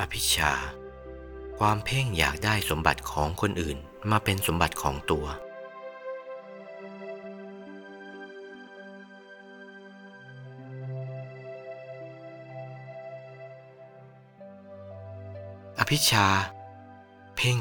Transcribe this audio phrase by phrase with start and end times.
[0.00, 0.52] อภิชา
[1.58, 3.78] ความเพ่งอยากได้สมบัติของคนอื่น
[4.10, 5.26] มาเป็นสมบัติของตัว
[15.78, 16.26] อภิชา
[17.36, 17.58] เพ่ง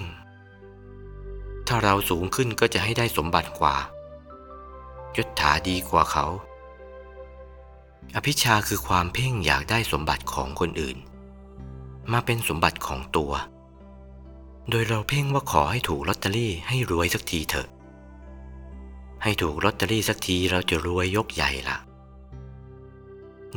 [1.67, 3.75] ถ้าเราสูงขึ้นก็จะให้ได้สมบัติกว่า
[5.15, 6.25] ยศถาดีกว่าเขา
[8.15, 10.97] อภิชาคือความเพ่งอยากได้สมบัติของคนอื่น
[12.13, 13.33] มาเป็นสมบัติของตัว
[14.69, 17.67] โดยเราเพ่งว่าขอให้ถูกลอตเตอรี่ให้รวยสักทีเถอะ
[19.23, 21.77] ให้ถูกลอตเตอรี่สักทีเราจะรวยยกใหญ่ละ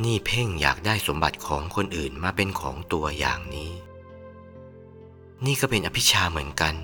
[0.03, 3.71] นี่เพ่งอยากได้สมบัติของคนอื่นมาเป็นของตัวอย่างนี้
[5.45, 6.75] นี่ก็เป็นอภิชาเหมือนกัน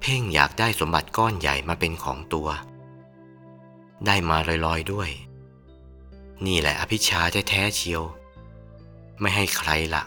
[0.00, 2.48] เพ่งอยากได้สมบัติก้อนใหญ่มาเป็นของตัว
[4.06, 5.10] ได้มาลอยๆด้วย
[6.46, 8.02] นี่แหละอภิชาแท้ๆเชียว
[9.20, 10.02] ไม่ให้ใครละ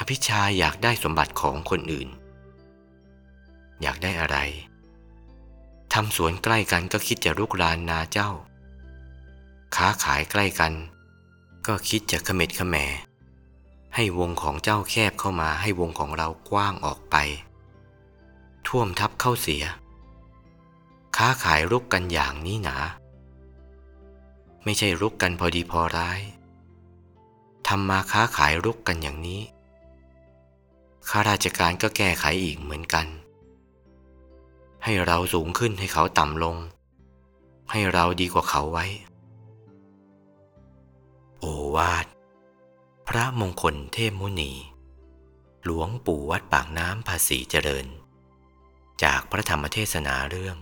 [0.00, 2.08] อภิชาอยากได้สมบัติของคนอื่น
[3.82, 4.38] อยากได้อะไร
[5.92, 8.30] ทำสวนใกล้กันก็คิดจะรุกรานนาเจ้า
[9.76, 10.72] ค้าขายใกล้กัน
[11.66, 12.76] ก็คิดจะขม็ดขแหม
[13.94, 17.16] ให้วงของเจ้าแคบเข้ามาให้วงของเรากว้างออกไป
[18.66, 19.64] ท่วมทับเข้าเสีย
[21.16, 22.76] ค้าขายรุกกันอย่างนี้หนา
[24.64, 26.20] ไม่ใช่รุกกันพอดีพอร้าย
[27.66, 29.40] ทำมาค้าขายรุกกันอย่างนี้
[31.10, 33.06] ข้าราชการก็แก้ไขอีกเหมือนกัน
[34.84, 36.56] ให้เราสูงขึ้นให้เขาต่ำลง
[37.70, 38.86] ให้เราดีกว่าเขาไว้
[41.40, 41.44] โอ
[41.76, 42.06] วาท
[43.08, 44.52] พระมงคลเทพมุนี
[45.64, 47.86] หลวงปู่วัดปากน้ำภาษีเจริญ
[49.02, 50.56] จากพระธรรมเทศนาเรื่อง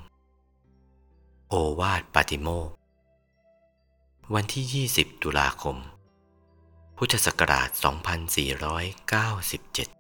[1.49, 2.71] โอวาทปาติโมก
[4.35, 5.77] วันที่ 20 ตุลาคม
[6.97, 9.98] พุทธศักราช 2497